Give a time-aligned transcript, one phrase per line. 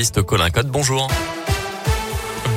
[0.00, 0.68] journaliste Colin Code.
[0.68, 1.08] Bonjour.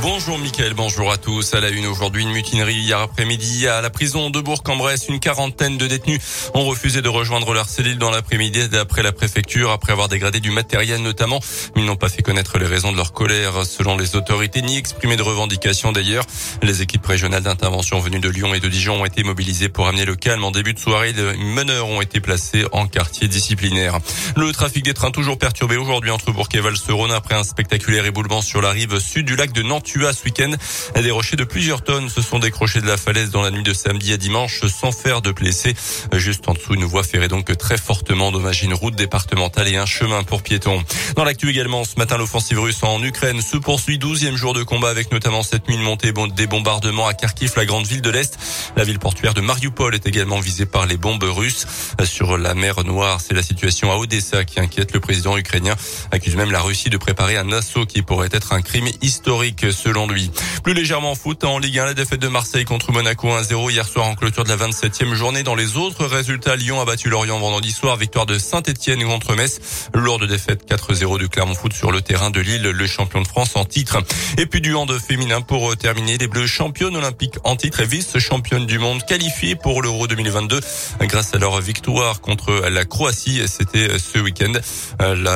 [0.03, 1.53] Bonjour Mickaël, bonjour à tous.
[1.53, 5.07] À la une aujourd'hui, une mutinerie hier après-midi à la prison de Bourg-en-Bresse.
[5.07, 6.19] Une quarantaine de détenus
[6.53, 10.51] ont refusé de rejoindre leur cellule dans l'après-midi d'après la préfecture, après avoir dégradé du
[10.51, 11.39] matériel notamment.
[11.77, 15.15] Ils n'ont pas fait connaître les raisons de leur colère selon les autorités, ni exprimé
[15.15, 16.25] de revendications d'ailleurs.
[16.61, 20.03] Les équipes régionales d'intervention venues de Lyon et de Dijon ont été mobilisées pour amener
[20.03, 20.43] le calme.
[20.43, 23.99] En début de soirée, les meneurs ont été placés en quartier disciplinaire.
[24.35, 26.73] Le trafic des trains toujours perturbé aujourd'hui entre Bourg et val
[27.15, 30.51] après un spectaculaire éboulement sur la rive sud du lac de Nantes ce week-end.
[30.95, 33.73] Des rochers de plusieurs tonnes se sont décrochés de la falaise dans la nuit de
[33.73, 35.75] samedi à dimanche sans faire de blessés.
[36.13, 39.85] Juste en dessous, une voie ferrée donc très fortement endommagée, une route départementale et un
[39.85, 40.83] chemin pour piétons.
[41.15, 43.97] Dans l'actu également, ce matin, l'offensive russe en Ukraine se poursuit.
[43.97, 47.65] Douzième jour de combat avec notamment cette nuit une montée des bombardements à Kharkiv, la
[47.65, 48.37] grande ville de l'Est.
[48.75, 51.67] La ville portuaire de Mariupol est également visée par les bombes russes.
[52.03, 55.75] Sur la mer Noire, c'est la situation à Odessa qui inquiète le président ukrainien.
[56.11, 60.07] Accuse même la Russie de préparer un assaut qui pourrait être un crime historique selon
[60.07, 60.31] lui.
[60.63, 64.07] Plus légèrement foot en Ligue 1, la défaite de Marseille contre Monaco 1-0 hier soir
[64.07, 65.43] en clôture de la 27e journée.
[65.43, 69.59] Dans les autres résultats, Lyon a battu Lorient vendredi soir, victoire de Saint-Etienne contre Metz.
[69.93, 73.55] Lourde défaite 4-0 du Clermont Foot sur le terrain de Lille, le champion de France
[73.55, 73.97] en titre.
[74.37, 78.65] Et puis du hand féminin pour terminer, les Bleus championnes olympiques en titre et vice-championnes
[78.65, 80.61] du monde qualifiées pour l'Euro 2022
[81.01, 83.41] grâce à leur victoire contre la Croatie.
[83.47, 84.53] C'était ce week-end,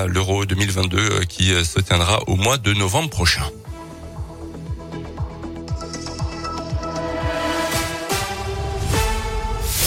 [0.08, 3.44] l'Euro 2022 qui se tiendra au mois de novembre prochain.